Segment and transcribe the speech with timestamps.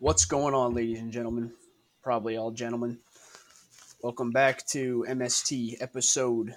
[0.00, 1.52] What's going on, ladies and gentlemen?
[2.04, 3.00] Probably all gentlemen.
[4.00, 6.54] Welcome back to MST episode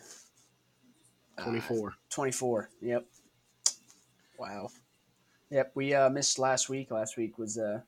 [1.39, 1.96] uh, 24.
[2.12, 2.69] 24.
[2.83, 3.05] Yep.
[4.38, 4.69] Wow.
[5.49, 6.91] Yep, we uh, missed last week.
[6.91, 7.82] Last week was uh,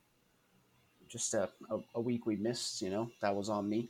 [1.07, 2.81] just a, a, a week we missed.
[2.81, 3.89] You know, that was on me.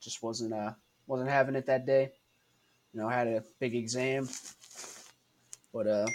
[0.00, 0.72] Just wasn't uh,
[1.06, 2.10] wasn't having it that day.
[2.92, 4.28] You know, I had a big exam,
[5.72, 6.06] but uh,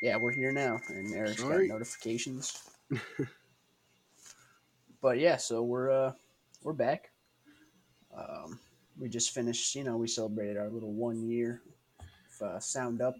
[0.00, 1.68] yeah, we're here now, and Eric's Sorry.
[1.68, 2.62] got notifications.
[5.00, 6.12] but yeah, so we're uh,
[6.62, 7.10] we're back.
[8.16, 8.58] Um,
[8.98, 9.74] we just finished.
[9.74, 11.60] You know, we celebrated our little one year
[12.40, 13.14] of uh, Sound Up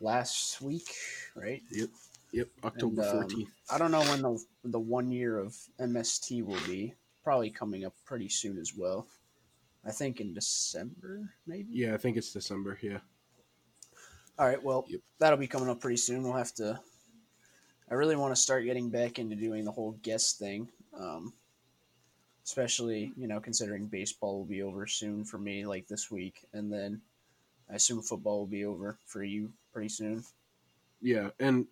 [0.00, 0.94] last week,
[1.34, 1.62] right?
[1.70, 1.88] Yep,
[2.32, 2.48] Yep.
[2.64, 3.46] October And, um, 14th.
[3.70, 6.94] I don't know when the the one year of MST will be.
[7.24, 9.06] Probably coming up pretty soon as well.
[9.86, 11.68] I think in December, maybe.
[11.72, 12.78] Yeah, I think it's December.
[12.82, 12.98] Yeah.
[14.38, 14.60] All right.
[14.60, 15.00] Well, Yep.
[15.20, 16.22] that'll be coming up pretty soon.
[16.24, 16.80] We'll have to.
[17.92, 20.66] I really want to start getting back into doing the whole guest thing,
[20.98, 21.34] um,
[22.42, 26.72] especially you know considering baseball will be over soon for me, like this week, and
[26.72, 27.02] then
[27.70, 30.24] I assume football will be over for you pretty soon.
[31.02, 31.66] Yeah, and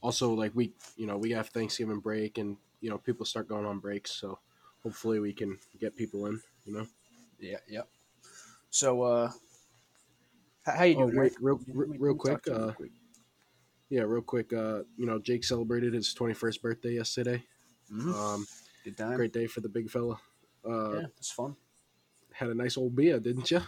[0.00, 3.66] also like we, you know, we have Thanksgiving break, and you know people start going
[3.66, 4.38] on breaks, so
[4.84, 6.40] hopefully we can get people in.
[6.66, 6.86] You know.
[7.40, 7.58] Yeah.
[7.68, 7.88] Yep.
[8.70, 9.32] So, uh,
[10.64, 11.16] how you Oh doing?
[11.18, 12.46] wait, real, real, real quick.
[12.46, 12.90] you real Uh, quick.
[13.94, 14.52] Yeah, real quick.
[14.52, 17.40] Uh, you know, Jake celebrated his 21st birthday yesterday.
[17.92, 18.12] Mhm.
[18.12, 18.46] Um,
[18.82, 19.16] Good time.
[19.16, 20.18] great day for the big fella.
[20.66, 21.54] Uh, yeah, it's fun.
[22.32, 23.60] had a nice old beer, didn't you?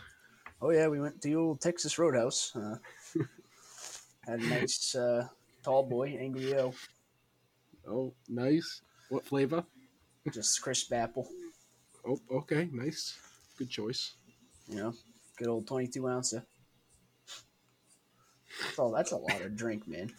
[0.60, 2.56] Oh yeah, we went to the old Texas Roadhouse.
[2.56, 2.76] Uh,
[4.26, 5.28] had a nice uh,
[5.62, 6.74] tall boy, Angry O,
[7.86, 8.82] Oh, nice.
[9.08, 9.64] What flavor?
[10.32, 11.28] just crisp apple.
[12.04, 13.16] Oh, okay, nice.
[13.56, 14.16] Good choice.
[14.68, 14.94] You know,
[15.38, 16.34] good old twenty-two ounce.
[18.78, 20.12] Oh, that's a lot of drink, man.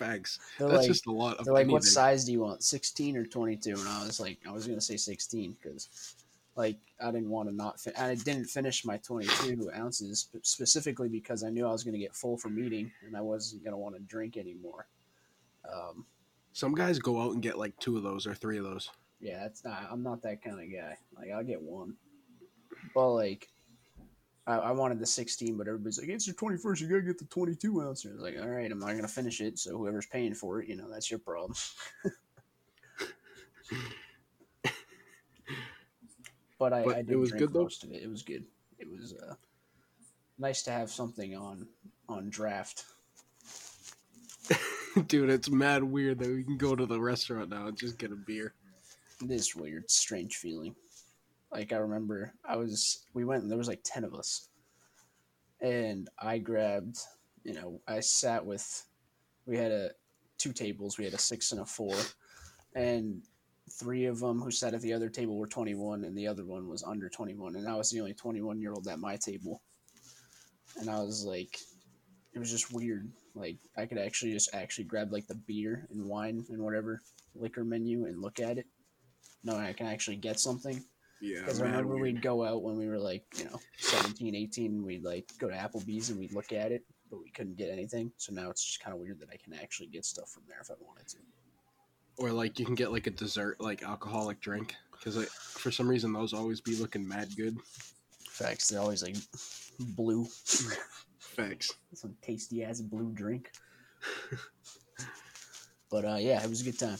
[0.00, 0.38] Fags.
[0.58, 3.16] They're That's like, just a lot of they're like, what size do you want, sixteen
[3.16, 3.74] or twenty-two?
[3.74, 6.14] And I was like, I was gonna say sixteen because,
[6.56, 7.80] like, I didn't want to not.
[7.80, 12.14] Fin- I didn't finish my twenty-two ounces specifically because I knew I was gonna get
[12.14, 14.86] full from eating and I wasn't gonna want to drink anymore.
[15.70, 16.06] Um,
[16.52, 18.90] Some guys go out and get like two of those or three of those.
[19.20, 19.86] Yeah, that's not.
[19.90, 20.96] I'm not that kind of guy.
[21.16, 21.94] Like I'll get one,
[22.94, 23.48] but like,
[24.50, 26.80] I, I wanted the 16, but everybody's like, it's your 21st.
[26.80, 28.04] You gotta get the 22 ounce.
[28.04, 29.58] And I was like, all right, I'm not gonna finish it.
[29.60, 31.54] So whoever's paying for it, you know, that's your problem.
[36.58, 37.62] but I, But I did it was drink good, though?
[37.62, 38.02] most of it.
[38.02, 38.44] It was good.
[38.78, 39.34] It was uh,
[40.38, 41.68] nice to have something on
[42.08, 42.86] on draft.
[45.06, 48.10] Dude, it's mad weird that we can go to the restaurant now and just get
[48.10, 48.54] a beer.
[49.20, 50.74] This weird, strange feeling.
[51.52, 54.48] Like I remember, I was we went and there was like ten of us,
[55.60, 56.98] and I grabbed.
[57.42, 58.86] You know, I sat with.
[59.46, 59.90] We had a
[60.38, 60.98] two tables.
[60.98, 61.96] We had a six and a four,
[62.74, 63.22] and
[63.70, 66.44] three of them who sat at the other table were twenty one, and the other
[66.44, 68.98] one was under twenty one, and I was the only twenty one year old at
[68.98, 69.62] my table.
[70.78, 71.58] And I was like,
[72.32, 73.10] it was just weird.
[73.34, 77.00] Like I could actually just actually grab like the beer and wine and whatever
[77.34, 78.66] liquor menu and look at it.
[79.42, 80.84] No, I can actually get something.
[81.20, 82.02] Yeah, Because I remember weird.
[82.02, 85.48] we'd go out when we were like, you know, 17, 18, and we'd like go
[85.48, 88.10] to Applebee's and we'd look at it, but we couldn't get anything.
[88.16, 90.58] So now it's just kind of weird that I can actually get stuff from there
[90.60, 91.18] if I wanted to.
[92.16, 95.88] Or like you can get like a dessert, like alcoholic drink, because like, for some
[95.88, 97.56] reason those always be looking mad good.
[98.28, 99.16] Facts, they're always like
[99.96, 100.26] blue,
[101.18, 101.74] Facts.
[101.94, 103.50] some tasty ass blue drink.
[105.90, 106.98] But uh, yeah, it was a good time.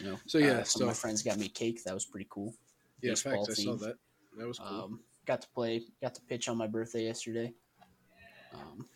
[0.00, 1.82] You know, So, yeah, uh, some of my friends got me cake.
[1.84, 2.54] That was pretty cool.
[3.02, 3.60] Yeah, Baseball facts.
[3.60, 3.96] I saw that.
[4.38, 4.68] That was cool.
[4.68, 7.52] Um, got to play, got to pitch on my birthday yesterday.
[8.54, 8.86] Um,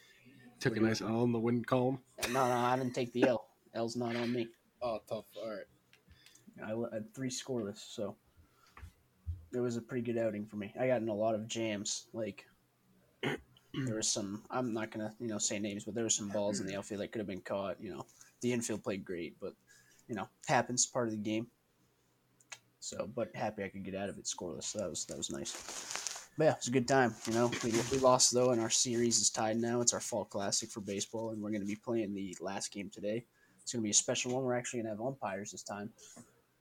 [0.61, 1.99] Took a nice L on the wind column.
[2.29, 3.47] no, no, I didn't take the L.
[3.75, 4.49] L's not on me.
[4.83, 5.25] Oh, tough.
[5.37, 5.65] All right.
[6.63, 8.17] I had three scoreless, so
[9.53, 10.73] it was a pretty good outing for me.
[10.79, 12.07] I got in a lot of jams.
[12.13, 12.45] Like
[13.23, 14.43] there was some.
[14.51, 17.01] I'm not gonna you know say names, but there were some balls in the outfield
[17.01, 17.77] that could have been caught.
[17.81, 18.07] You know,
[18.43, 19.55] the infield played great, but
[20.09, 21.47] you know happens part of the game.
[22.81, 24.65] So, but happy I could get out of it scoreless.
[24.65, 25.53] So that was that was nice.
[26.39, 27.15] But yeah, it was a good time.
[27.27, 29.81] You know, we, we lost though, and our series is tied now.
[29.81, 32.89] It's our fall classic for baseball, and we're going to be playing the last game
[32.89, 33.25] today.
[33.63, 34.45] It's going to be a special one.
[34.45, 35.91] We're actually going to have umpires this time.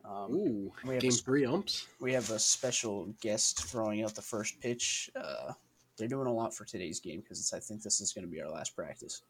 [0.04, 1.88] Um, Ooh, we have game a- three umps.
[2.00, 5.10] we have a special guest throwing out the first pitch.
[5.16, 5.54] Uh,
[5.98, 8.42] they're doing a lot for today's game because I think this is going to be
[8.42, 9.22] our last practice.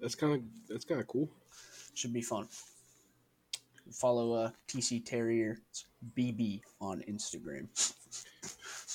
[0.00, 1.28] That's kind of that's kind of cool.
[1.94, 2.48] Should be fun.
[3.92, 5.58] Follow uh, TC Terrier
[6.16, 7.68] BB on Instagram.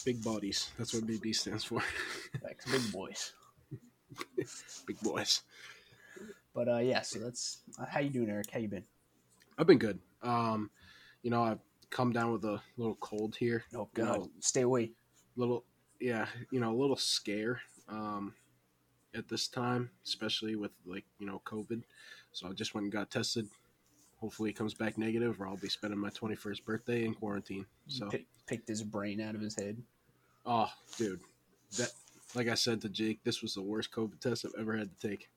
[0.06, 0.72] Big bodies.
[0.78, 1.82] That's what BB stands for.
[2.44, 3.34] Like big boys.
[4.86, 5.42] Big boys.
[6.54, 8.52] But uh, yeah, so that's uh, how you doing, Eric?
[8.52, 8.84] How you been?
[9.58, 10.00] I've been good.
[10.24, 10.70] Um,
[11.24, 11.60] you know, I've
[11.90, 13.64] come down with a little cold here.
[13.76, 14.92] Oh You God, know, stay away.
[15.36, 15.64] little,
[16.00, 17.62] yeah, you know, a little scare.
[17.90, 18.34] Um,
[19.16, 21.82] at this time, especially with like you know COVID.
[22.34, 23.48] So I just went and got tested.
[24.20, 27.66] Hopefully, it comes back negative, or I'll be spending my twenty first birthday in quarantine.
[27.88, 29.78] So, Pick, picked his brain out of his head.
[30.46, 31.22] oh, dude,
[31.78, 31.92] that
[32.36, 35.08] like I said to Jake, this was the worst COVID test I've ever had to
[35.08, 35.30] take.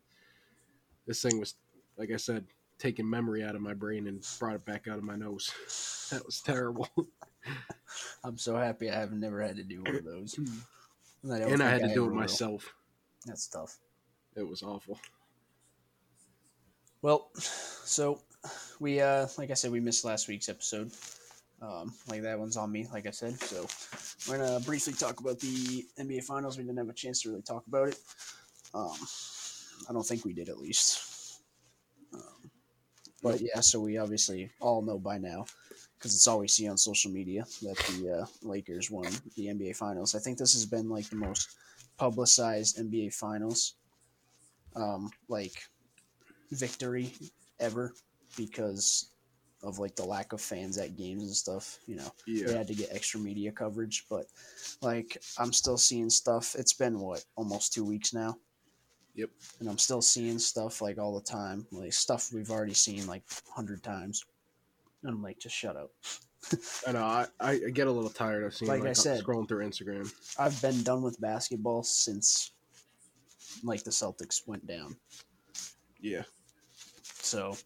[1.07, 1.55] This thing was,
[1.97, 2.47] like I said,
[2.79, 5.53] taking memory out of my brain and brought it back out of my nose.
[6.11, 6.89] That was terrible.
[8.25, 10.35] I'm so happy I have never had to do one of those.
[10.35, 10.45] Hmm.
[11.23, 12.21] And I, and I had to do ever it will.
[12.21, 12.75] myself.
[13.27, 13.79] That's tough.
[14.35, 14.99] It was awful.
[17.01, 18.23] Well, so
[18.79, 20.91] we uh like I said, we missed last week's episode.
[21.63, 23.39] Um, like that one's on me, like I said.
[23.41, 23.67] So
[24.29, 26.57] we're gonna briefly talk about the NBA Finals.
[26.57, 27.99] We didn't have a chance to really talk about it.
[28.73, 28.97] Um,
[29.89, 31.43] I don't think we did, at least.
[32.15, 32.51] Um,
[33.23, 35.45] but yeah, so we obviously all know by now
[35.99, 39.77] because it's all we see on social media that the uh, Lakers won the NBA
[39.77, 40.15] Finals.
[40.15, 41.57] I think this has been like the most
[41.99, 43.75] publicized NBA Finals,
[44.75, 45.53] um, like
[46.51, 47.13] victory
[47.59, 47.93] ever
[48.37, 49.11] because
[49.63, 51.79] of like the lack of fans at games and stuff.
[51.87, 54.27] You know, they had to get extra media coverage, but
[54.81, 56.55] like I'm still seeing stuff.
[56.59, 58.37] It's been what almost two weeks now.
[59.15, 59.31] Yep.
[59.59, 63.23] And I'm still seeing stuff like all the time, like stuff we've already seen like
[63.49, 64.25] a hundred times.
[65.03, 65.91] And I'm like, just shut up.
[66.87, 67.05] I know.
[67.05, 70.11] I, I get a little tired of seeing Like like, I said- scrolling through Instagram.
[70.39, 72.53] I've been done with basketball since
[73.63, 74.97] like the Celtics went down.
[76.01, 76.23] Yeah.
[77.03, 77.57] So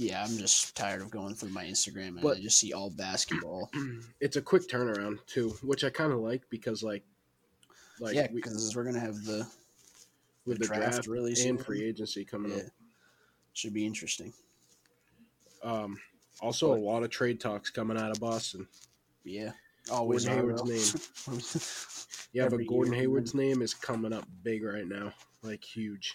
[0.00, 2.88] yeah, I'm just tired of going through my Instagram and But- I just see all
[2.88, 3.70] basketball.
[4.20, 7.02] it's a quick turnaround too, which I kind of like because like,
[8.00, 9.46] like yeah, because we're gonna have the
[10.46, 11.56] with the the draft draft, really soon.
[11.56, 12.62] and free agency coming yeah,
[13.52, 14.32] should be interesting.
[15.62, 15.98] Um,
[16.40, 18.66] also, a lot of trade talks coming out of Boston.
[19.22, 19.52] Yeah,
[19.92, 21.40] always Gordon Hayward's name.
[22.32, 23.02] Yeah, Every but Gordon year.
[23.02, 25.12] Hayward's name is coming up big right now,
[25.42, 26.14] like huge.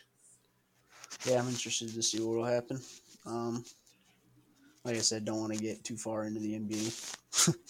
[1.26, 2.80] yeah, I'm interested to see what will happen.
[3.26, 3.64] Um,
[4.84, 7.56] like I said, don't want to get too far into the NBA.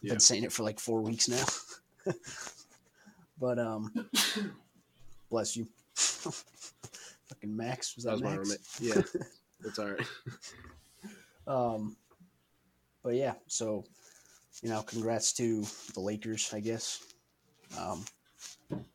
[0.00, 0.12] Yeah.
[0.12, 1.44] Been saying it for like four weeks now.
[3.40, 3.92] but um,
[5.28, 5.66] bless you.
[5.96, 8.70] Fucking Max was That that, was my Max?
[8.80, 8.96] roommate.
[8.96, 9.20] Yeah,
[9.60, 10.06] that's all right.
[11.48, 11.96] Um,
[13.02, 13.84] but yeah, so
[14.62, 15.64] you know, congrats to
[15.94, 17.02] the Lakers, I guess.
[17.76, 18.04] Um,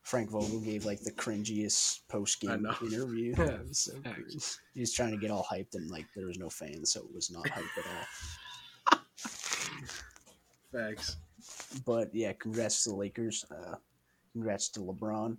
[0.03, 3.33] Frank Vogel gave like the cringiest post game interview.
[3.37, 3.93] Yeah, so.
[4.73, 7.13] He was trying to get all hyped and like there was no fans, so it
[7.13, 7.85] was not hype at
[8.91, 8.99] all.
[10.71, 11.17] Facts.
[11.85, 13.45] But yeah, congrats to the Lakers.
[13.49, 13.75] Uh,
[14.33, 15.37] congrats to LeBron.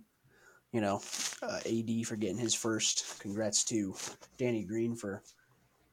[0.71, 1.01] You know,
[1.41, 3.19] uh, AD for getting his first.
[3.19, 3.95] Congrats to
[4.37, 5.23] Danny Green for,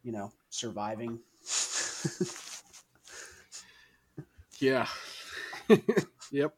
[0.03, 1.21] you know, surviving.
[4.59, 4.87] Yeah.
[6.31, 6.55] yep.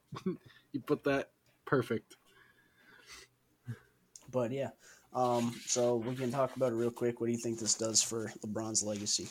[0.72, 1.30] You put that
[1.64, 2.16] perfect.
[4.30, 4.70] But yeah,
[5.12, 7.20] um, so we can talk about it real quick.
[7.20, 9.28] What do you think this does for LeBron's legacy?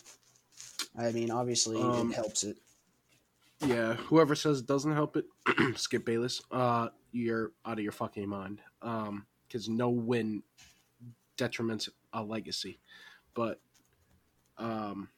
[0.97, 2.57] I mean, obviously Um, it helps it.
[3.65, 5.25] Yeah, whoever says it doesn't help it,
[5.77, 8.61] Skip Bayless, uh, you're out of your fucking mind.
[8.81, 10.41] Um, because no win
[11.37, 12.79] detriments a legacy.
[13.35, 13.59] But
[14.57, 15.09] um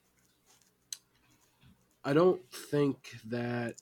[2.03, 3.75] I don't think that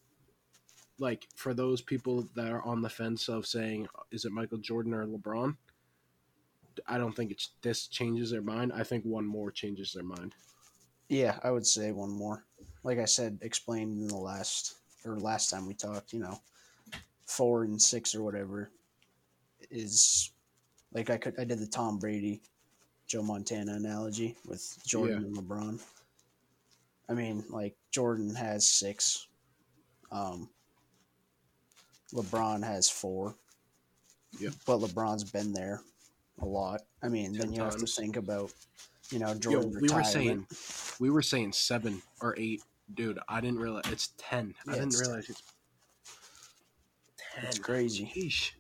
[1.00, 4.94] like for those people that are on the fence of saying is it Michael Jordan
[4.94, 5.56] or LeBron,
[6.88, 8.72] I don't think it's this changes their mind.
[8.74, 10.34] I think one more changes their mind.
[11.10, 12.46] Yeah, I would say one more.
[12.84, 16.14] Like I said, explained in the last or last time we talked.
[16.14, 16.40] You know,
[17.26, 18.72] four and six or whatever
[19.70, 20.32] is
[20.94, 22.42] like I could I did the Tom Brady,
[23.08, 25.28] Joe Montana analogy with Jordan Yeah.
[25.28, 25.82] and LeBron.
[27.10, 29.28] I mean, like Jordan has six.
[30.12, 30.50] Um,
[32.14, 33.36] LeBron has four.
[34.40, 34.54] Yep.
[34.66, 35.82] But LeBron's been there
[36.42, 36.82] a lot.
[37.02, 38.52] I mean, then Ten you have to think about,
[39.12, 40.48] you know, Yo, Jordan we were saying
[41.00, 42.62] we were saying seven or eight,
[42.94, 43.20] dude.
[43.28, 44.54] I didn't realize it's ten.
[44.68, 45.08] I didn't it's 10.
[45.08, 45.44] realize it's
[47.36, 47.46] ten.
[47.46, 48.12] It's crazy.
[48.16, 48.52] Yeesh.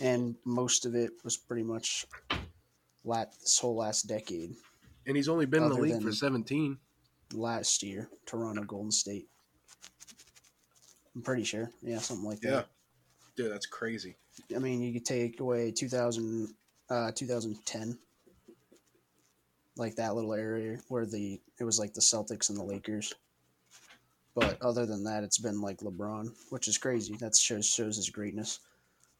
[0.00, 2.06] and most of it was pretty much
[3.04, 4.54] lat this whole last decade.
[5.06, 6.78] And he's only been in the league for seventeen.
[7.32, 9.28] Last year, Toronto Golden State.
[11.14, 12.56] I'm pretty sure, yeah, something like Yeah, that.
[12.56, 12.62] Yeah,
[13.36, 14.16] dude, that's crazy.
[14.54, 16.54] I mean, you could take away 2000,
[16.88, 17.98] uh, 2010,
[19.76, 23.12] like that little area where the it was like the Celtics and the Lakers.
[24.34, 27.16] But other than that, it's been like LeBron, which is crazy.
[27.16, 28.60] That shows shows his greatness.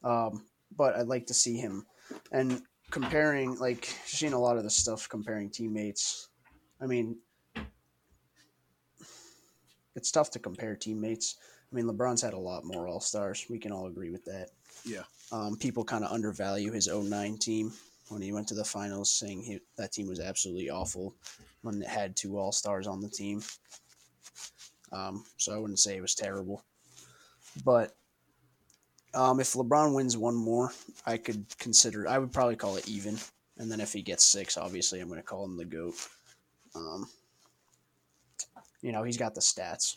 [0.04, 1.86] Um, but I'd like to see him,
[2.32, 6.28] and comparing like seeing a lot of the stuff comparing teammates.
[6.80, 7.18] I mean,
[9.96, 11.36] it's tough to compare teammates.
[11.70, 13.46] I mean, LeBron's had a lot more All Stars.
[13.48, 14.48] We can all agree with that.
[14.84, 15.02] Yeah.
[15.30, 17.72] Um, people kind of undervalue his 09 team
[18.08, 21.14] when he went to the finals, saying he, that team was absolutely awful
[21.62, 23.42] when it had two All Stars on the team.
[24.92, 26.64] Um, so I wouldn't say it was terrible.
[27.64, 27.94] But
[29.14, 30.72] um, if LeBron wins one more,
[31.06, 32.08] I could consider.
[32.08, 33.16] I would probably call it even,
[33.58, 35.94] and then if he gets six, obviously I'm going to call him the goat.
[36.74, 37.08] Um,
[38.82, 39.96] you know, he's got the stats.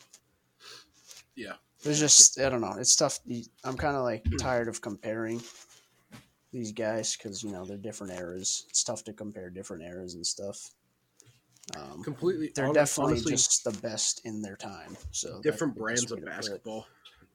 [1.35, 1.53] Yeah.
[1.83, 2.75] There's just I don't know.
[2.79, 3.19] It's tough.
[3.63, 5.41] I'm kind of like tired of comparing
[6.51, 8.65] these guys because you know they're different eras.
[8.69, 10.71] It's tough to compare different eras and stuff.
[11.77, 12.51] Um, Completely.
[12.55, 14.97] they're definitely honestly, just the best in their time.
[15.11, 16.35] So different that's the best brands of way to put it.
[16.35, 16.87] basketball.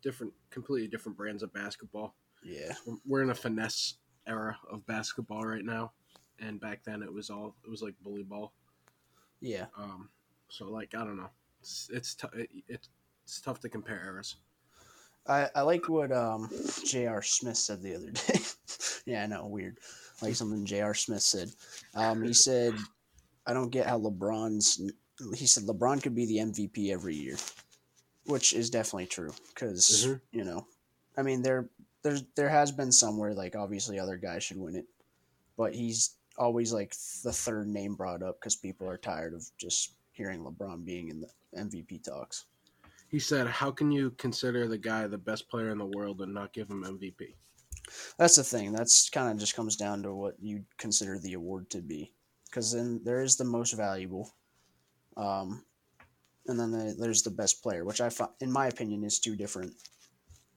[0.02, 2.14] Different, completely different brands of basketball.
[2.45, 2.73] Yeah,
[3.05, 3.95] We're- in a finesse
[4.26, 5.93] era of basketball right now,
[6.38, 8.52] and back then it was all it was like bully ball.
[9.40, 9.67] yeah.
[9.76, 10.09] Um,
[10.49, 12.88] so like I don't know, it's it's tou- it, it's
[13.41, 14.37] tough to compare eras.
[15.27, 16.49] I, I like what um,
[16.87, 17.23] J.R.
[17.23, 18.41] Smith said the other day.
[19.05, 19.79] yeah, I know, weird.
[20.23, 20.95] Like something J.R.
[20.95, 21.51] Smith said.
[21.95, 22.75] Um, he said,
[23.47, 24.81] I don't get how LeBron's.
[25.37, 27.37] He said LeBron could be the MVP every year,
[28.25, 30.21] which is definitely true because Mhm.
[30.33, 30.67] you know,
[31.17, 31.69] I mean there
[32.03, 34.87] there's there has been somewhere like obviously other guys should win it,
[35.57, 36.95] but he's always like
[37.25, 41.21] the third name brought up because people are tired of just hearing LeBron being in
[41.21, 41.29] the
[41.61, 42.45] MVP talks.
[43.09, 46.35] He said, "How can you consider the guy the best player in the world and
[46.35, 47.35] not give him MVP?"
[48.19, 48.73] That's the thing.
[48.73, 52.12] That's kind of just comes down to what you consider the award to be,
[52.45, 54.35] because then there is the most valuable,
[55.17, 55.65] um,
[56.47, 59.37] and then the, there's the best player, which I, find, in my opinion, is two
[59.37, 59.73] different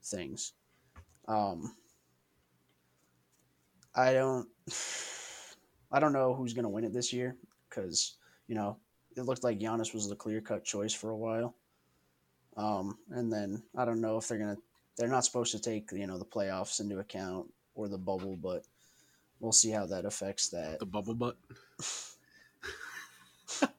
[0.03, 0.53] things.
[1.27, 1.75] Um,
[3.96, 4.48] I don't,
[5.91, 7.38] I don't know who's gonna win it this year,
[7.70, 8.17] because
[8.48, 8.77] you know
[9.15, 11.55] it looked like Giannis was the clear cut choice for a while,
[12.58, 14.58] um, and then I don't know if they're gonna
[14.98, 18.63] they're not supposed to take you know the playoffs into account or the bubble, but
[19.39, 20.79] we'll see how that affects that.
[20.79, 21.38] The bubble butt.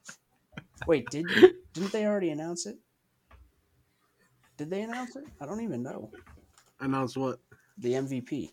[0.87, 1.27] Wait, did
[1.73, 2.77] didn't they already announce it?
[4.57, 5.25] Did they announce it?
[5.41, 6.11] I don't even know.
[6.81, 7.39] Announced what?
[7.79, 8.51] The MVP.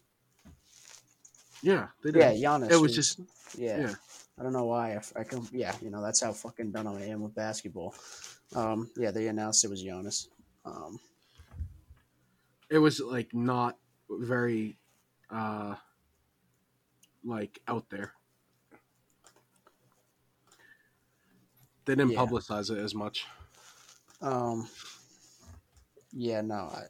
[1.62, 2.20] Yeah, they did.
[2.20, 2.72] Yeah, Giannis.
[2.72, 3.20] It was just
[3.58, 3.80] yeah.
[3.80, 3.94] yeah.
[4.40, 5.00] I don't know why.
[5.16, 7.94] I can yeah, you know that's how fucking done I am with basketball.
[8.56, 10.28] Um, yeah, they announced it was Giannis.
[10.66, 11.00] Um,
[12.70, 13.78] it was like not
[14.10, 14.78] very
[15.30, 15.76] uh
[17.24, 18.14] like out there.
[21.86, 22.26] They didn't Yeah.
[22.26, 23.26] publicize it as much.
[24.22, 24.68] Um,
[26.12, 26.84] yeah, no, I,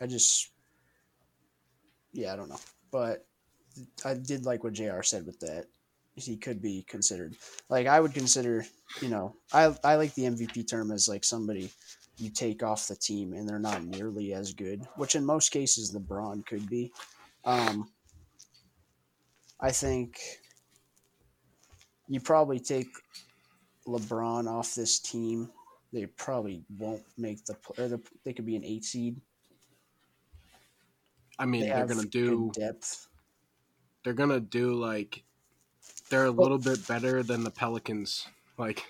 [0.00, 0.50] I just,
[2.12, 2.60] yeah, I don't know,
[2.90, 3.26] but
[4.04, 5.02] I did like what Jr.
[5.02, 5.66] said with that.
[6.16, 7.34] He could be considered.
[7.68, 8.64] Like I would consider,
[9.00, 11.70] you know, I I like the MVP term as like somebody
[12.16, 15.92] you take off the team and they're not nearly as good, which in most cases
[15.92, 16.92] LeBron could be.
[17.44, 17.90] Um,
[19.60, 20.20] I think
[22.06, 22.86] you probably take
[23.88, 25.50] LeBron off this team
[25.94, 29.20] they probably won't make the or the, they could be an eight seed.
[31.38, 33.06] I mean, They are gonna do depth.
[34.02, 35.23] they're gonna do like
[36.10, 38.26] they're a little bit better than the Pelicans,
[38.58, 38.84] like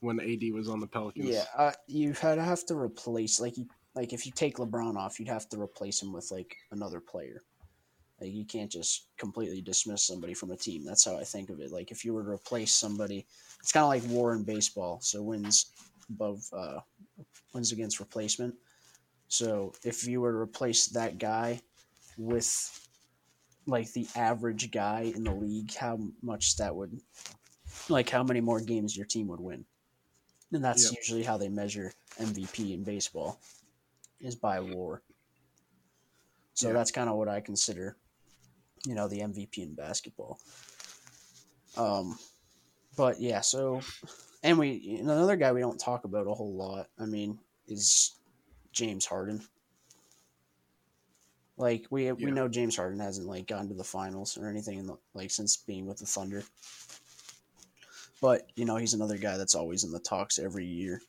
[0.00, 1.28] when AD was on the Pelicans.
[1.28, 5.18] Yeah, uh, you had have to replace like you like if you take LeBron off,
[5.18, 7.40] you'd have to replace him with like another player.
[8.20, 10.84] Like you can't just completely dismiss somebody from a team.
[10.84, 11.72] That's how I think of it.
[11.72, 13.26] Like if you were to replace somebody,
[13.60, 15.00] it's kind of like war in baseball.
[15.00, 15.72] So wins
[16.08, 16.80] above uh,
[17.52, 18.54] wins against replacement.
[19.28, 21.60] So if you were to replace that guy
[22.16, 22.83] with
[23.66, 27.00] like the average guy in the league, how much that would
[27.88, 29.64] like how many more games your team would win.
[30.52, 30.98] And that's Yep.
[31.00, 33.40] usually how they measure MVP in baseball
[34.20, 35.02] is by war.
[36.54, 36.74] So Yeah.
[36.74, 37.96] that's kind of what I consider,
[38.86, 40.38] you know, the MVP in basketball.
[41.76, 42.18] Um,
[42.96, 43.80] but yeah, so
[44.42, 46.88] and we another guy we don't talk about a whole lot.
[46.98, 48.12] I mean, is
[48.72, 49.42] James Harden.
[51.56, 54.86] Like we we know James Harden hasn't like gone to the finals or anything in
[54.86, 56.42] the, like since being with the Thunder.
[58.20, 61.00] But you know he's another guy that's always in the talks every year.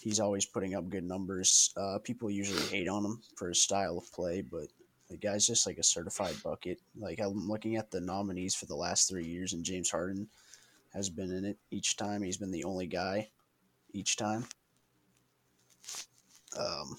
[0.00, 1.72] He's always putting up good numbers.
[1.76, 4.66] Uh, people usually hate on him for his style of play, but
[5.08, 6.78] the guy's just like a certified bucket.
[6.98, 10.28] Like I'm looking at the nominees for the last three years, and James Harden
[10.92, 12.22] has been in it each time.
[12.22, 13.28] He's been the only guy
[13.92, 14.44] each time.
[16.58, 16.96] Um,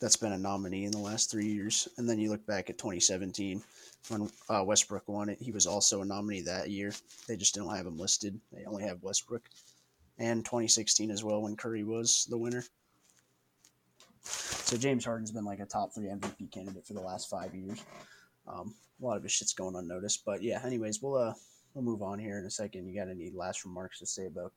[0.00, 1.86] that's been a nominee in the last three years.
[1.98, 3.62] And then you look back at 2017
[4.08, 5.38] when uh, Westbrook won it.
[5.40, 6.92] He was also a nominee that year.
[7.28, 8.40] They just don't have him listed.
[8.52, 9.42] They only have Westbrook.
[10.18, 12.64] And 2016 as well when Curry was the winner.
[14.22, 17.84] So James Harden's been like a top three MVP candidate for the last five years.
[18.46, 20.60] Um, a lot of his shit's going unnoticed, but yeah.
[20.64, 21.34] Anyways, we'll uh
[21.74, 22.86] we'll move on here in a second.
[22.86, 24.52] You got any last remarks to say about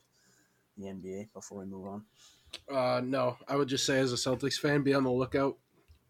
[0.78, 2.04] the NBA before we move on?
[2.72, 5.58] Uh, no, I would just say as a Celtics fan, be on the lookout,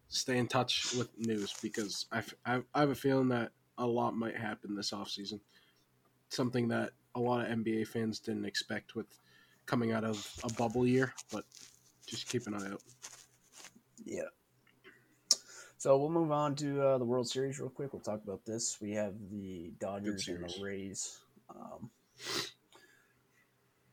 [0.08, 4.92] stay in touch with news because I've a feeling that a lot might happen this
[4.92, 5.40] offseason.
[6.28, 9.06] Something that a lot of NBA fans didn't expect with
[9.66, 11.44] coming out of a bubble year, but
[12.06, 12.82] just keep an eye out.
[14.04, 14.22] Yeah.
[15.78, 17.92] So we'll move on to uh, the World Series real quick.
[17.92, 18.78] We'll talk about this.
[18.80, 20.62] We have the Dodgers and the.
[20.62, 21.18] Rays.
[21.50, 21.90] Um,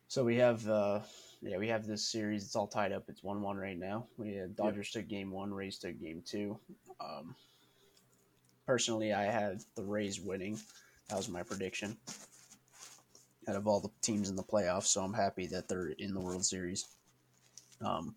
[0.08, 1.02] so we have, uh,
[1.42, 2.44] yeah, we have this series.
[2.44, 3.06] It's all tied up.
[3.08, 4.06] It's one-one right now.
[4.18, 6.60] We had Dodgers took game one, Rays took game two.
[7.00, 7.36] Um,
[8.66, 10.60] personally, I had the Rays winning.
[11.10, 11.98] That was my prediction.
[13.48, 16.20] Out of all the teams in the playoffs, so I'm happy that they're in the
[16.20, 16.90] World Series.
[17.84, 18.16] Um,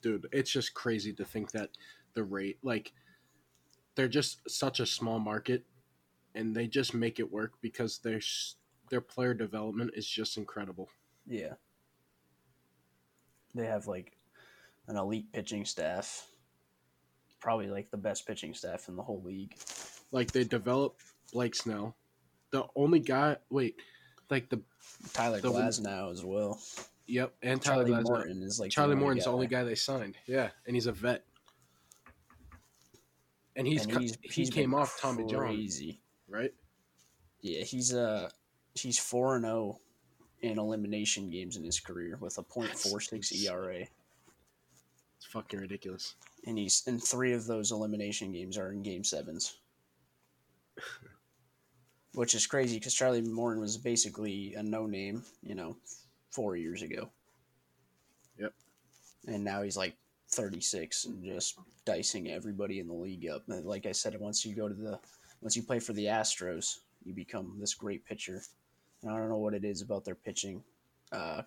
[0.00, 1.70] dude, it's just crazy to think that
[2.14, 2.92] the rate, like,
[3.96, 5.64] they're just such a small market,
[6.36, 8.20] and they just make it work because their
[8.90, 10.88] their player development is just incredible.
[11.26, 11.54] Yeah.
[13.56, 14.12] They have like
[14.88, 16.26] an elite pitching staff.
[17.40, 19.56] Probably like the best pitching staff in the whole league.
[20.12, 20.96] Like they develop
[21.32, 21.96] Blake Snell,
[22.50, 23.36] the only guy.
[23.50, 23.76] Wait,
[24.30, 24.60] like the
[25.12, 26.60] Tyler The Glasnow as well.
[27.06, 28.08] yep, and Tyler Charlie Glasnow.
[28.08, 30.16] Morton is like Charlie the Morton's the only guy they signed.
[30.26, 31.24] Yeah, and he's a vet.
[33.56, 36.00] And he's, And co- he's, he he's came off Tommy John, crazy.
[36.28, 36.52] right?
[37.40, 38.28] Yeah, he's uh
[38.74, 39.78] he's four and zero
[40.42, 43.46] in elimination games in his career with a .46 insane.
[43.50, 43.80] ERA,
[45.16, 46.14] It's fucking ridiculous.
[46.46, 49.56] and he's and three of those elimination games are in game sevens.
[52.14, 55.76] Which is crazy because Charlie Morton was basically a no name, you know,
[56.30, 57.10] four years ago.
[58.38, 58.54] Yep.
[59.26, 59.96] And now he's like
[60.30, 63.42] 36 and just dicing everybody in the league up.
[63.48, 64.98] And Like I said, once you go to the,
[65.42, 68.40] once you play for the Astros, you become this great pitcher.
[69.02, 70.62] And I don't know what it is about their pitching,
[71.12, 71.42] uh,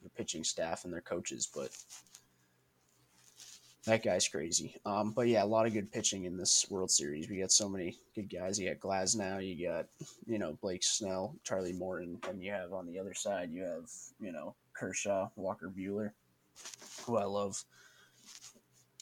[0.00, 1.70] their pitching staff and their coaches, but
[3.88, 4.76] that guy's crazy.
[4.84, 7.28] Um, but yeah, a lot of good pitching in this World Series.
[7.28, 8.58] We got so many good guys.
[8.58, 9.86] You got Glasnow, you got
[10.26, 13.90] you know Blake Snell, Charlie Morton, and you have on the other side you have
[14.20, 16.12] you know Kershaw, Walker Buehler,
[17.04, 17.62] who I love.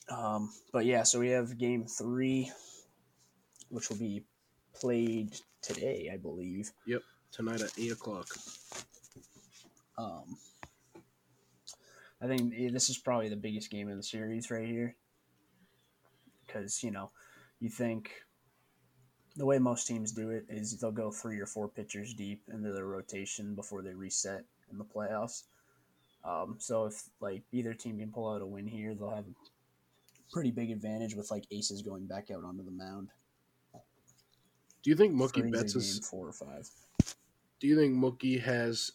[0.08, 2.50] Um, but yeah, so we have Game Three,
[3.70, 4.22] which will be
[4.72, 6.70] played today, I believe.
[6.86, 7.02] Yep,
[7.32, 8.28] tonight at eight o'clock.
[9.98, 10.36] Um,
[12.20, 14.94] I think eh, this is probably the biggest game of the series right here.
[16.46, 17.10] Because, you know,
[17.60, 18.10] you think
[19.36, 22.72] the way most teams do it is they'll go three or four pitchers deep into
[22.72, 25.44] their rotation before they reset in the playoffs.
[26.24, 30.32] Um, so if like either team can pull out a win here, they'll have a
[30.32, 33.08] pretty big advantage with like aces going back out onto the mound.
[34.86, 35.98] Do you think Mookie Betts is?
[36.08, 36.70] four or five.
[37.58, 38.92] Do you think Mookie has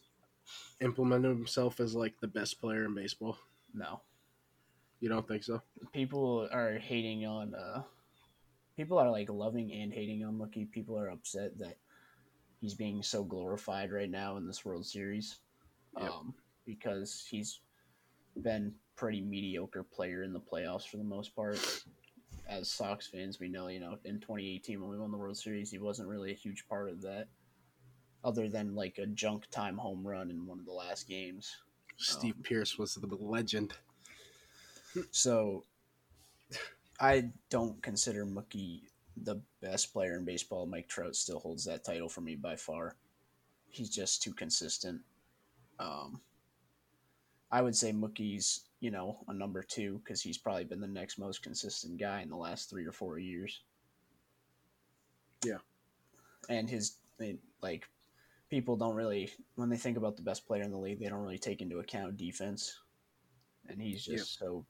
[0.80, 3.38] implemented himself as like the best player in baseball?
[3.74, 4.00] No,
[5.02, 5.62] You don't think so?
[5.92, 7.84] people are hating on uh
[8.78, 10.72] people are like loving and hating on Mookie.
[10.72, 11.76] People are upset that
[12.62, 15.40] he's being so glorified right now in this World Series.
[16.00, 16.10] Yep.
[16.10, 16.34] Um
[16.66, 17.60] because he's
[18.38, 21.60] been pretty mediocre player in the playoffs for the most part.
[22.48, 25.72] As Sox fans, we know, you know, in 2018 when we won the World Series,
[25.72, 27.28] he wasn't really a huge part of that
[28.24, 31.56] other than like a junk time home run in one of the last games.
[31.98, 33.74] Steve Um, Pearce was the legend.
[35.12, 35.64] So
[37.00, 38.82] I don't consider Mookie
[39.18, 40.66] the best player in baseball.
[40.66, 42.96] Mike Trout still holds that title for me by far.
[43.70, 45.02] He's just too consistent.
[45.80, 46.22] Um,
[47.52, 51.18] I would say Mookie's, you know, a number two because he's probably been the next
[51.18, 53.62] most consistent guy in the last three or four years.
[55.46, 55.60] Yeah.
[56.50, 57.88] And his, they, like,
[58.50, 61.22] people don't really, when they think about the best player in the league, they don't
[61.22, 62.80] really take into account defense.
[63.70, 64.66] And he's just so,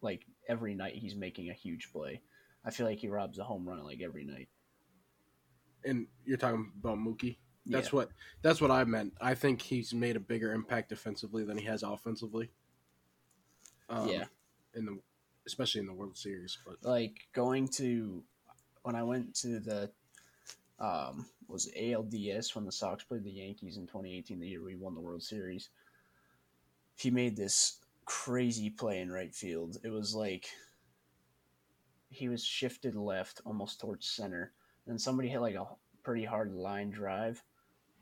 [0.00, 2.22] like, every night he's making a huge play.
[2.64, 4.48] I feel like he robs a home run like every night.
[5.84, 7.38] And you're talking about Mookie.
[7.66, 7.96] That's Yeah.
[7.96, 8.10] what
[8.42, 9.14] that's what I meant.
[9.20, 12.50] I think he's made a bigger impact defensively than he has offensively.
[13.88, 14.26] Um, Yeah.
[14.74, 14.98] in the
[15.46, 16.58] especially in the World Series.
[16.66, 18.22] But like going to
[18.82, 19.90] when I went to the
[20.78, 24.94] um was ALDS when the Sox played the Yankees in 2018 the year we won
[24.94, 25.70] the World Series.
[26.96, 29.76] He made this crazy play in right field.
[29.84, 30.48] It was like
[32.08, 34.52] he was shifted left almost towards center.
[34.86, 35.66] And somebody hit like a
[36.02, 37.42] pretty hard line drive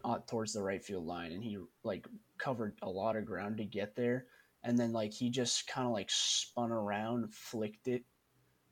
[0.04, 3.64] uh, towards the right field line, and he like covered a lot of ground to
[3.64, 4.26] get there.
[4.64, 8.04] And then like he just kind of like spun around, flicked it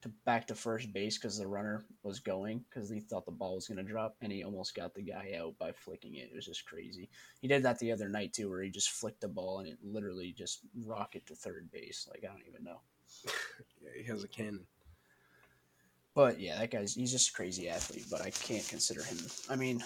[0.03, 3.55] to back to first base because the runner was going because he thought the ball
[3.55, 6.31] was gonna drop, and he almost got the guy out by flicking it.
[6.33, 7.09] It was just crazy.
[7.41, 9.79] He did that the other night too, where he just flicked the ball and it
[9.83, 12.09] literally just rocket to third base.
[12.11, 12.81] Like I don't even know.
[13.83, 14.65] Yeah, he has a cannon.
[16.15, 18.07] But yeah, that guy's he's just a crazy athlete.
[18.11, 19.19] But I can't consider him.
[19.51, 19.83] I mean,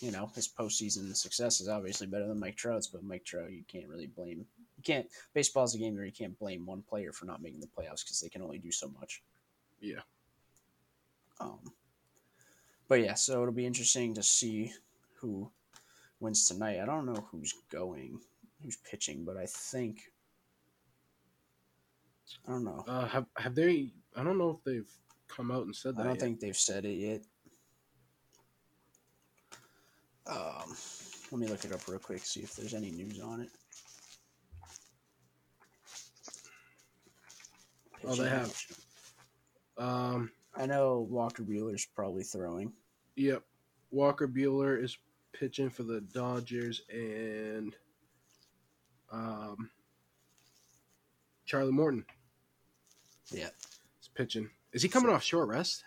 [0.00, 3.64] you know, his postseason success is obviously better than Mike Trout's, but Mike Trout, you
[3.68, 4.46] can't really blame.
[4.76, 5.06] You can't.
[5.34, 8.04] baseball is a game where you can't blame one player for not making the playoffs
[8.04, 9.22] because they can only do so much.
[9.80, 10.00] Yeah.
[11.40, 11.60] Um.
[12.88, 14.72] But yeah, so it'll be interesting to see
[15.14, 15.50] who
[16.20, 16.80] wins tonight.
[16.80, 18.20] I don't know who's going,
[18.62, 20.12] who's pitching, but I think
[22.46, 22.84] I don't know.
[22.86, 23.92] Uh, have have they?
[24.16, 24.90] I don't know if they've
[25.28, 26.02] come out and said that.
[26.02, 26.20] I don't yet.
[26.20, 27.22] think they've said it yet.
[30.26, 30.74] Um,
[31.30, 33.50] let me look it up real quick, see if there's any news on it.
[38.06, 38.62] Oh, they have.
[39.78, 40.30] Um.
[40.58, 42.72] I know Walker Buehler's probably throwing.
[43.16, 43.42] Yep.
[43.90, 44.96] Walker Buehler is
[45.34, 47.76] pitching for the Dodgers, and
[49.12, 49.68] um,
[51.44, 52.06] Charlie Morton
[53.30, 53.50] Yeah,
[54.00, 54.48] is pitching.
[54.72, 55.84] Is he coming off short rest?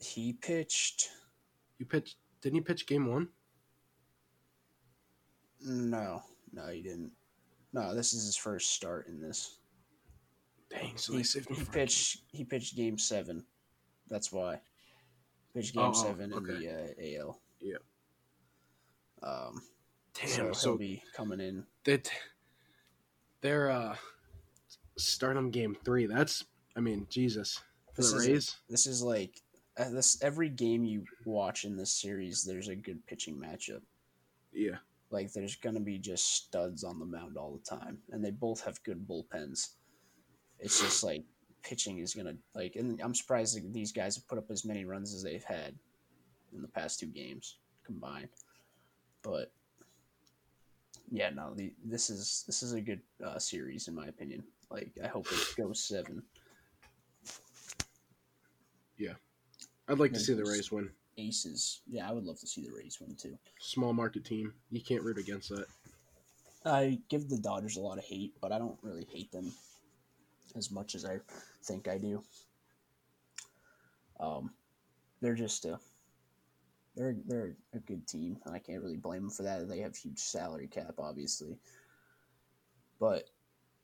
[0.00, 1.08] he pitched.
[1.78, 2.16] You pitched?
[2.42, 3.28] Didn't he pitch game one?
[5.64, 7.12] No, no, he didn't.
[7.72, 9.56] No, this is his first start in this.
[10.72, 12.18] Dang, so he, they saved him he pitched.
[12.32, 13.44] He pitched game seven.
[14.08, 14.60] That's why.
[15.54, 16.68] Pitched Oh, game oh, seven in the
[17.18, 17.40] uh, AL.
[17.60, 17.76] Yeah.
[19.22, 19.62] Um.
[20.14, 21.64] Damn, so he'll so be coming in.
[21.84, 22.10] that
[23.40, 23.96] they're uh
[24.98, 26.06] starting game three.
[26.06, 26.44] That's
[26.76, 27.60] I mean, Jesus.
[27.94, 28.56] For This the is- Rays?
[28.68, 29.40] This is like
[29.78, 30.22] uh, this.
[30.22, 33.82] Every game you watch in this series, there's a good pitching matchup.
[34.52, 34.76] Yeah.
[35.10, 38.62] Like there's gonna be just studs on the mound all the time, and they both
[38.64, 39.70] have good bullpens.
[40.62, 41.24] It's just like
[41.62, 44.84] pitching is gonna like, and I'm surprised that these guys have put up as many
[44.84, 45.74] runs as they've had
[46.54, 48.28] in the past two games combined.
[49.22, 49.52] But
[51.10, 54.44] yeah, no, the, this is this is a good uh, series in my opinion.
[54.70, 56.22] Like I hope it goes seven.
[58.96, 59.14] Yeah,
[59.88, 60.90] I'd like to see the Rays win.
[61.18, 63.36] Aces, yeah, I would love to see the Rays win too.
[63.58, 64.54] Small market team.
[64.70, 65.66] You can't root against that.
[66.64, 69.52] I give the Dodgers a lot of hate, but I don't really hate them
[70.56, 71.18] as much as I
[71.64, 72.22] think I do.
[74.20, 74.50] Um,
[75.20, 75.78] they're just a
[76.96, 79.68] they're they're a good team, and I can't really blame them for that.
[79.68, 81.58] They have huge salary cap, obviously,
[83.00, 83.30] but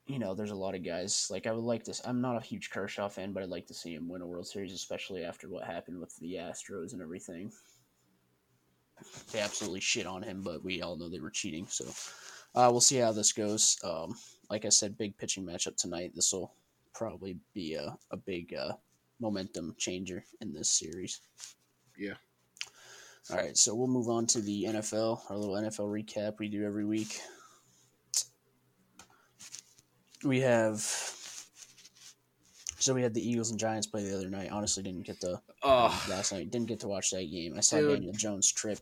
[0.05, 2.01] you know, there's a lot of guys like I would like this.
[2.05, 4.47] I'm not a huge Kershaw fan, but I'd like to see him win a World
[4.47, 7.51] Series, especially after what happened with the Astros and everything.
[9.31, 11.85] They absolutely shit on him, but we all know they were cheating, so.
[12.55, 13.77] Uh, we'll see how this goes.
[13.83, 14.15] Um,
[14.49, 16.11] like I said, big pitching matchup tonight.
[16.15, 16.53] This will
[16.93, 18.73] probably be a, a big uh,
[19.19, 21.21] momentum changer in this series.
[21.97, 22.13] Yeah.
[23.29, 26.65] All right, so we'll move on to the NFL, our little NFL recap we do
[26.65, 27.19] every week.
[30.23, 30.79] We have.
[32.79, 34.49] So we had the Eagles and Giants play the other night.
[34.51, 36.49] Honestly, didn't get to Oh, last night.
[36.49, 37.53] Didn't get to watch that game.
[37.55, 37.95] I saw Dude.
[37.95, 38.79] Daniel Jones trip.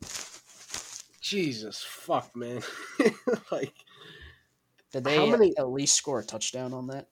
[1.19, 2.61] Jesus fuck, man.
[3.51, 3.73] like
[4.97, 7.07] Did they How many- at least score a touchdown on that?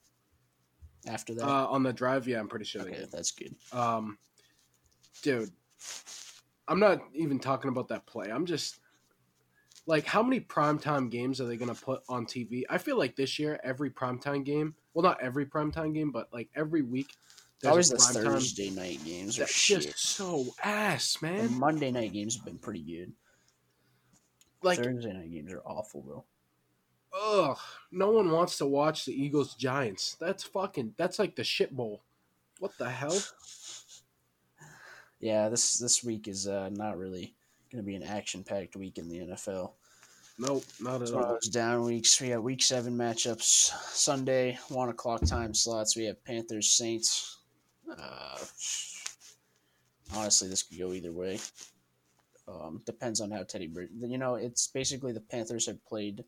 [1.06, 3.54] After that, uh, on the drive, yeah, I'm pretty sure they okay, that's good.
[3.70, 4.18] Um,
[5.22, 5.52] dude,
[6.66, 8.28] I'm not even talking about that play.
[8.32, 8.80] I'm just
[9.86, 12.64] like, how many primetime games are they going to put on TV?
[12.68, 16.48] I feel like this year, every primetime game, well, not every primetime game, but like
[16.56, 17.14] every week,
[17.60, 18.24] there's Always a the.
[18.24, 19.82] Thursday night games are That's shit.
[19.82, 21.54] just so ass, The man.
[21.56, 23.12] Monday night games have been pretty good.
[24.64, 26.24] Like, Thursday night games are awful though.
[27.12, 27.58] Ugh,
[27.92, 30.16] no one wants to watch the Eagles Giants.
[30.20, 32.02] That's fucking, that's like the shit bowl.
[32.58, 33.18] What the hell?
[35.20, 37.34] Yeah, this this week is uh, not really
[37.72, 39.72] going to be an action packed week in the NFL.
[40.38, 41.26] Nope, not at It's all.
[41.26, 42.20] those down weeks.
[42.20, 45.96] We have week seven matchups Sunday, one o'clock time slots.
[45.96, 47.38] We have Panthers Saints.
[47.90, 48.36] Uh,
[50.14, 51.38] honestly, this could go either way.
[52.46, 53.70] Um, depends on how Teddy.
[53.98, 56.24] You know, it's basically the Panthers have played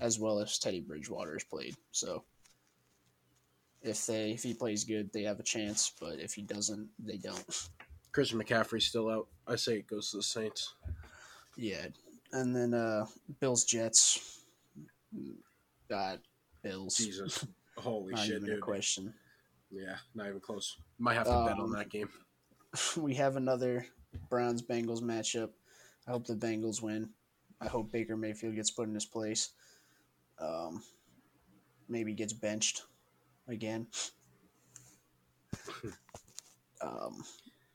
[0.00, 1.74] as well as Teddy Bridgewater has played.
[1.92, 2.24] So
[3.82, 5.92] if they if he plays good, they have a chance.
[6.00, 7.44] But if he doesn't, they don't.
[8.12, 9.28] Christian McCaffrey's still out.
[9.46, 10.74] I say it goes to the Saints.
[11.56, 11.86] Yeah,
[12.32, 13.06] and then uh,
[13.40, 14.40] Bills Jets.
[15.88, 16.20] God,
[16.62, 16.96] Bills.
[16.96, 17.46] Jesus.
[17.76, 18.60] Holy shit, even a dude.
[18.60, 19.14] question.
[19.70, 20.76] Yeah, not even close.
[20.98, 22.08] Might have to bet on Um, that game.
[22.96, 23.86] we have another
[24.30, 25.50] Browns Bengals matchup.
[26.06, 27.10] I hope the Bengals win.
[27.60, 29.50] I hope Baker Mayfield gets put in his place.
[30.38, 30.82] Um,
[31.88, 32.82] maybe gets benched
[33.48, 33.86] again.
[36.80, 37.22] um,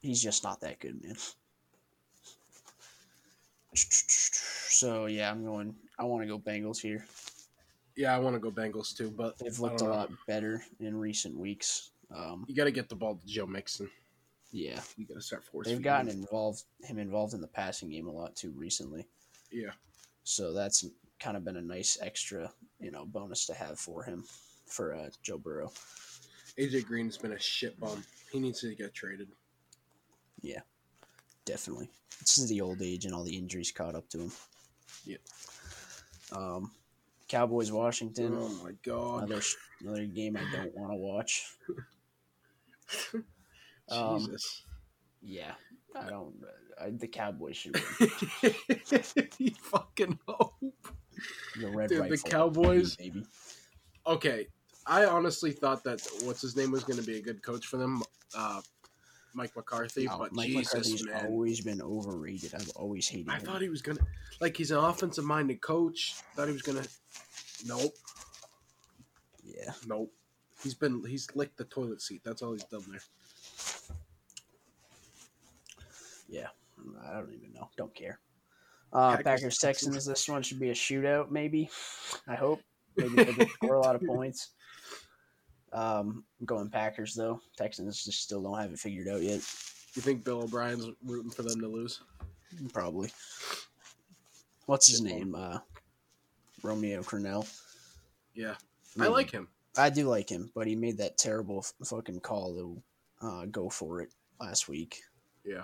[0.02, 1.15] he's just not that good, man.
[3.76, 5.76] So yeah, I'm going.
[5.98, 7.06] I want to go Bengals here.
[7.95, 9.89] Yeah, I want to go Bengals too, but They've looked a know.
[9.91, 11.91] lot better in recent weeks.
[12.15, 13.89] Um, You got to get the ball to Joe Mixon.
[14.52, 15.74] yeah, You got to start forcing.
[15.74, 16.19] they've gotten him.
[16.19, 19.06] involved him involved in the passing game a lot too recently.
[19.52, 19.72] Yeah,
[20.24, 20.86] So that's
[21.19, 24.23] kind of been a nice extra, you know, bonus to have for him
[24.65, 25.71] for uh, Joe Burrow.
[26.58, 28.03] AJ Green's been a shit bum.
[28.32, 29.29] He needs to get traded.
[30.41, 30.62] Yeah,
[31.45, 31.89] definitely.
[32.19, 34.32] This is the old age and all the injuries caught up to him.
[35.05, 35.17] Yeah.
[36.32, 36.71] Um,
[37.27, 38.36] Cowboys Washington.
[38.38, 39.41] Oh my god, Another
[39.82, 41.45] another game I don't want to watch.
[43.91, 44.63] Um, Jesus!
[45.21, 45.53] Yeah,
[45.95, 46.36] I don't.
[46.79, 48.12] I, the Cowboys should win.
[49.39, 50.88] you fucking hope.
[51.60, 53.25] The red Dude, the Cowboys- baby.
[54.08, 54.47] Okay,
[54.86, 57.77] I honestly thought that what's his name was going to be a good coach for
[57.77, 58.01] them,
[58.36, 58.62] uh,
[59.34, 60.05] Mike McCarthy.
[60.05, 62.55] No, but Mike Jesus, McCarthy's man, always been overrated.
[62.55, 63.45] I've always hated I him.
[63.45, 63.99] thought he was gonna
[64.41, 66.15] like he's an offensive minded coach.
[66.36, 66.84] Thought he was gonna.
[67.67, 67.93] Nope,
[69.43, 70.12] yeah, nope.
[70.63, 72.21] He's been he's licked the toilet seat.
[72.23, 73.01] That's all he's done there.
[76.27, 76.47] yeah.
[77.08, 77.69] I don't even know.
[77.77, 78.19] Don't care.
[78.91, 80.06] Uh, Packers- Packers Texans.
[80.06, 81.32] This one should be a shootout.
[81.32, 81.69] Maybe.
[82.28, 82.62] I hope.
[82.97, 84.49] Maybe they score a lot of points.
[85.71, 87.39] Um, I'm going Packers though.
[87.58, 89.41] Texans just still don't have it figured out yet.
[89.95, 92.02] You think Bill O'Brien's rooting for them to lose?
[92.73, 93.12] Probably.
[94.65, 95.36] What's his name?
[95.36, 95.60] Uh,
[96.63, 97.47] Romeo Crennel.
[98.34, 98.56] Yeah,
[98.99, 99.47] I I like him.
[99.78, 102.54] I do like him, but he made that terrible f- fucking call
[103.21, 104.10] to uh, go for it
[104.41, 104.99] last week
[105.45, 105.63] Yeah,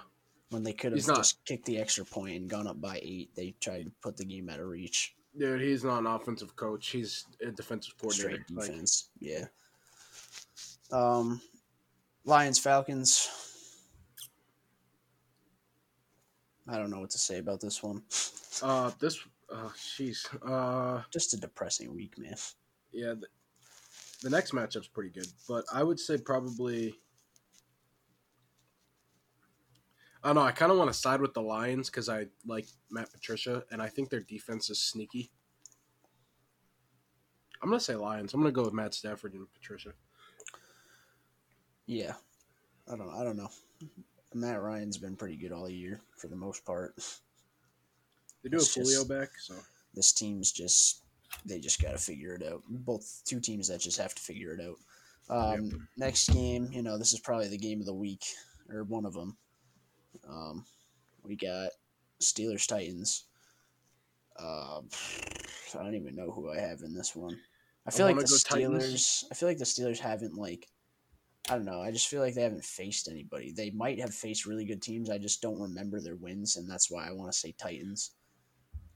[0.50, 3.30] when they could have just kicked the extra point and gone up by eight.
[3.36, 5.16] They tried to put the game out of reach.
[5.38, 6.88] dude, he's not an offensive coach.
[6.90, 8.44] He's a defensive coordinator.
[8.46, 9.10] Straight Like, defense.
[9.20, 9.46] yeah.
[10.92, 11.42] Um,
[12.26, 13.30] Lions Falcons.
[16.68, 18.02] I don't know what to say about this one.
[18.64, 19.20] uh, this,
[19.52, 22.36] uh, jeez, uh, Just a depressing week, man.
[22.92, 23.28] yeah, the,
[24.24, 26.96] the next matchup's pretty good, but I would say probably.
[30.26, 30.42] I don't know.
[30.42, 33.80] I kind of want to side with the Lions because I like Matt Patricia, and
[33.80, 35.30] I think their defense is sneaky.
[37.62, 38.34] I'm gonna say Lions.
[38.34, 39.94] I'm gonna go with Matt Stafford and Patricia.
[41.86, 42.14] Yeah,
[42.92, 43.14] I don't.
[43.14, 43.52] I don't know.
[44.34, 46.96] Matt Ryan's been pretty good all year for the most part.
[48.42, 49.54] They do It's have Julio back, so
[49.94, 51.04] This team's just
[51.46, 52.64] they just got to figure it out.
[52.68, 54.80] Both two teams that just have to figure it out.
[55.30, 58.26] Um, Next game, you know, this is probably the game of the week
[58.70, 59.38] or one of them.
[60.28, 60.66] Um,
[61.24, 61.70] we got
[62.22, 63.26] Steelers Titans.
[64.38, 64.82] Uh,
[65.78, 67.34] I don't even know who I have in this one.
[67.86, 68.44] I I feel like the Steelers.
[68.50, 69.24] Titans.
[69.32, 70.68] I feel like the Steelers haven't like.
[71.50, 71.82] I don't know.
[71.82, 73.52] I just feel like they haven't faced anybody.
[73.52, 75.12] They might have faced really good teams.
[75.12, 78.12] I just don't remember their wins, and that's why I want to say Titans.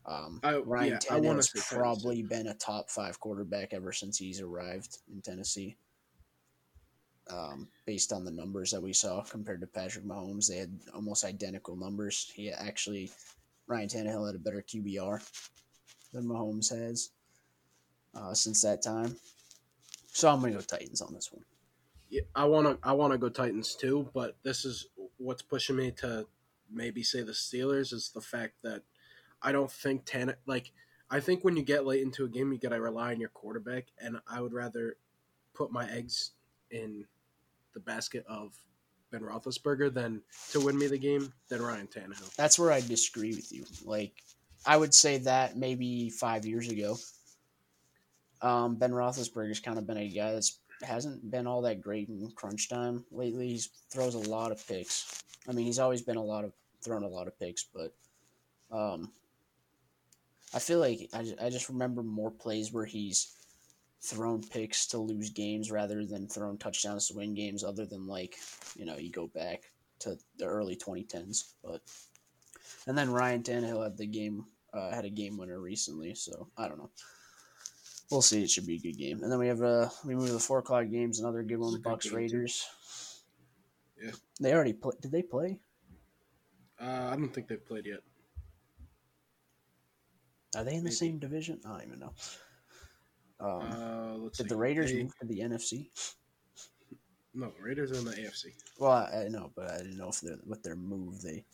[0.05, 4.41] Um, I- Ryan yeah, Tannehill's Titans, probably been a top five quarterback ever since he's
[4.41, 5.77] arrived in Tennessee.
[7.31, 11.23] Um, based on the numbers that we saw compared to Patrick Mahomes, they had almost
[11.23, 12.31] identical numbers.
[12.33, 13.11] He actually,
[13.67, 15.21] Ryan Tannehill had a better QBR
[16.11, 17.11] than Mahomes has
[18.15, 19.15] uh, since that time.
[20.11, 21.43] So I'm gonna go Titans on this one.
[22.09, 24.87] Yeah, I want to I want to go Titans too, but this is
[25.17, 26.25] what's pushing me to
[26.71, 28.81] maybe say the Steelers is the fact that
[29.41, 30.71] I don't think Tan like
[31.11, 33.29] I think when you get late into a game you got to rely on your
[33.29, 34.97] quarterback and I would rather
[35.53, 36.31] put my eggs
[36.71, 37.05] in
[37.73, 38.53] the basket of
[39.11, 42.35] Ben Roethlisberger than to win me the game than Ryan Tannehill.
[42.35, 43.65] That's where I disagree with you.
[43.83, 44.13] Like,
[44.65, 46.97] I would say that maybe five years ago.
[48.41, 52.31] Um, ben Roethlisberger's kind of been a guy that's hasn't been all that great in
[52.35, 53.49] crunch time lately.
[53.49, 55.23] He throws a lot of picks.
[55.47, 57.93] I mean, he's always been a lot of thrown a lot of picks, but
[58.71, 59.11] um,
[60.53, 63.35] I feel like I, I just remember more plays where he's
[64.01, 67.63] thrown picks to lose games rather than thrown touchdowns to win games.
[67.63, 68.37] Other than like,
[68.75, 71.81] you know, you go back to the early 2010s, but
[72.87, 76.67] and then Ryan Tannehill had the game uh, had a game winner recently, so I
[76.67, 76.91] don't know.
[78.11, 78.43] We'll see.
[78.43, 79.21] It should be a good game.
[79.21, 81.19] And then we have uh we move to the four o'clock games.
[81.19, 81.73] Another good one.
[81.73, 82.17] good Bucs game, too.
[82.17, 82.69] Raiders.
[84.01, 84.11] Yeah.
[84.39, 84.93] They already play.
[85.01, 85.59] Did they play?
[86.79, 87.99] Uh, I don't think they've played yet.
[90.55, 91.59] Are they in the same division?
[91.65, 92.13] I don't even know.
[93.39, 93.61] Um,
[94.25, 95.89] Uh, did the Raiders They- move to the NFC?
[97.33, 98.53] No, Raiders are in the AFC.
[98.79, 101.45] Well, I, I know, but I didn't know if they're, with their move they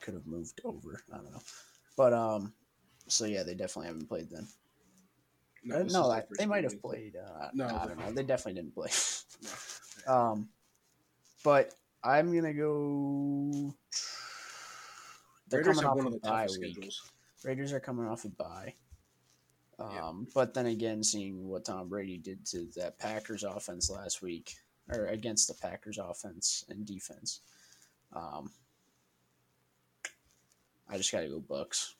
[0.00, 1.02] could have moved over.
[1.12, 1.42] I don't know,
[1.96, 2.54] but um,
[3.06, 4.48] so yeah, they definitely haven't played then.
[5.62, 7.16] No, Uh, no, I, they might have played.
[7.16, 8.12] Uh, No, I they- don't know.
[8.12, 8.88] They definitely didn't play.
[10.06, 10.12] No.
[10.14, 10.48] um,
[11.44, 13.74] but I'm gonna go.
[15.48, 16.72] They're Raiders coming have off one of the bye toughest week.
[16.72, 17.10] schedules.
[17.44, 18.74] Raiders are coming off a bye.
[19.80, 20.08] Yeah.
[20.08, 24.54] Um, But then again, seeing what Tom Brady did to that Packers offense last week,
[24.88, 27.40] or against the Packers offense and defense,
[28.12, 28.50] um,
[30.88, 31.94] I just got to go Bucs.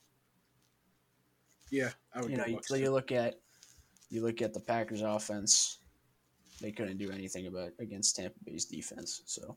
[1.69, 2.31] Yeah, I would.
[2.31, 3.39] You know, you, you look at
[4.09, 5.79] you look at the Packers offense;
[6.59, 9.21] they couldn't do anything about against Tampa Bay's defense.
[9.25, 9.55] So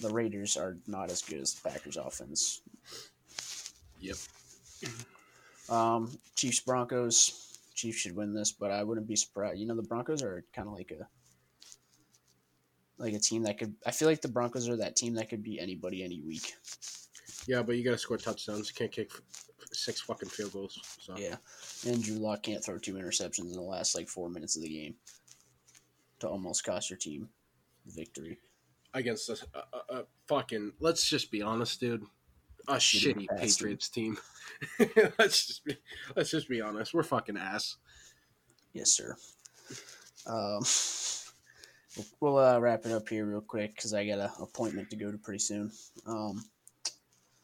[0.00, 2.60] the Raiders are not as good as the Packers offense.
[4.00, 4.16] Yep.
[5.68, 7.44] Um, Chiefs Broncos.
[7.74, 9.60] Chiefs should win this, but I wouldn't be surprised.
[9.60, 11.06] You know, the Broncos are kind of like a
[12.98, 13.74] like a team that could.
[13.86, 16.54] I feel like the Broncos are that team that could beat anybody any week.
[17.46, 18.68] Yeah, but you got to score touchdowns.
[18.68, 19.12] You can't kick
[19.72, 20.78] six fucking field goals.
[21.00, 21.36] So Yeah,
[21.86, 24.68] and Drew Lock can't throw two interceptions in the last like four minutes of the
[24.68, 24.96] game
[26.20, 27.28] to almost cost your team
[27.86, 28.38] the victory.
[28.94, 30.72] against a, a, a fucking.
[30.80, 32.04] Let's just be honest, dude.
[32.68, 33.26] A Shitty.
[33.38, 34.16] Patriots team.
[35.18, 35.76] let's just be.
[36.14, 36.92] Let's just be honest.
[36.92, 37.76] We're fucking ass.
[38.74, 39.16] Yes, sir.
[40.26, 40.62] Um,
[42.20, 45.10] we'll, uh, wrap it up here real quick because I got an appointment to go
[45.10, 45.72] to pretty soon.
[46.06, 46.44] Um,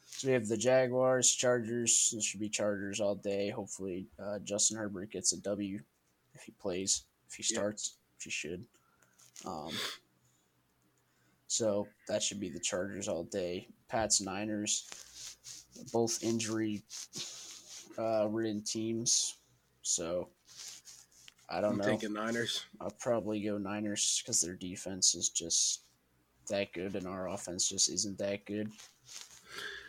[0.06, 2.12] so we have the Jaguars, Chargers.
[2.14, 3.48] This should be Chargers all day.
[3.48, 5.80] Hopefully, uh, Justin Herbert gets a W
[6.34, 7.58] if he plays, if he Yeah.
[7.60, 8.64] starts, if he should.
[9.46, 9.72] Um,
[11.46, 13.68] so that should be the Chargers all day.
[13.88, 14.88] Pats, Niners,
[15.92, 16.82] both injury
[17.98, 19.36] uh, ridden teams.
[19.82, 20.28] So
[21.50, 21.84] I don't I'm know.
[21.84, 22.64] taking Niners.
[22.80, 25.82] I'll probably go Niners because their defense is just
[26.48, 28.70] that good and our offense just isn't that good.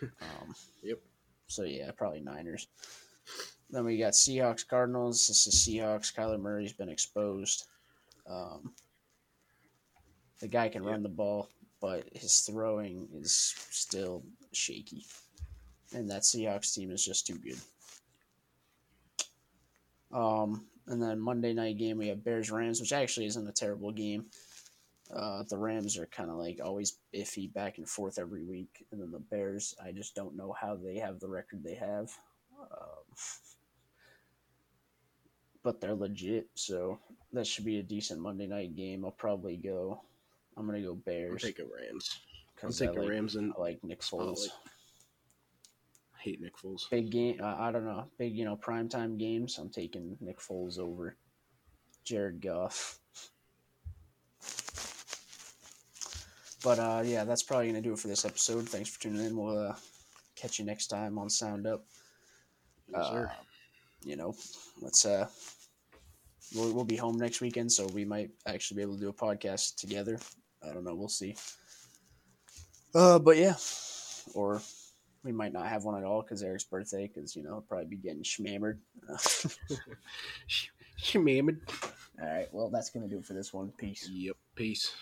[0.01, 0.99] Um, Yep.
[1.47, 2.67] So yeah, probably Niners.
[3.69, 5.27] Then we got Seahawks Cardinals.
[5.27, 6.13] This is Seahawks.
[6.13, 7.65] Kyler Murray's been exposed.
[8.29, 8.73] Um,
[10.41, 11.49] the guy can run the ball,
[11.81, 15.05] but his throwing is still shaky,
[15.95, 17.57] and that Seahawks team is just too good.
[20.11, 23.91] Um, and then Monday night game we have Bears Rams, which actually isn't a terrible
[23.91, 24.25] game.
[25.13, 29.01] Uh, the Rams are kind of like always iffy back and forth every week, and
[29.01, 32.11] then the Bears, I just don't know how they have the record they have.
[32.59, 33.15] Um,
[35.63, 36.99] but they're legit, so
[37.33, 39.05] that should be a decent Monday night game.
[39.05, 40.01] I'll probably go.
[40.57, 42.19] I'm gonna go Bears taking Rams.
[42.63, 44.47] I'm 'cause I like, Rams and I like Nick Foles.
[46.25, 46.89] Hate Nick Foles.
[46.89, 47.39] Big game.
[47.41, 48.05] Uh, I don't know.
[48.17, 49.57] Big, you know, primetime games.
[49.59, 51.15] I'm taking Nick Foles over
[52.03, 52.99] Jared Goff.
[56.63, 58.67] But uh, yeah, that's probably gonna do it for this episode.
[58.67, 59.37] Thanks for tuning in.
[59.37, 59.75] We'll uh,
[60.35, 61.85] catch you next time on Sound Up.
[62.87, 63.05] Yes.
[63.05, 63.27] Uh,
[64.03, 64.33] you know,
[64.81, 65.27] let's uh,
[66.55, 69.13] we'll, we'll be home next weekend, so we might actually be able to do a
[69.13, 70.17] podcast together.
[70.67, 70.95] I don't know.
[70.95, 71.35] We'll see.
[72.95, 73.55] Uh, but yeah,
[74.33, 74.61] or
[75.25, 77.09] we might not have one at all because Eric's birthday.
[77.13, 78.79] Because you know, he'll probably be getting schmammered.
[80.47, 80.67] Sh-
[81.01, 81.57] Shemammed.
[82.21, 82.47] all right.
[82.53, 83.73] Well, that's gonna do it for this one.
[83.77, 84.07] Peace.
[84.09, 84.37] Yep.
[84.55, 84.93] Peace.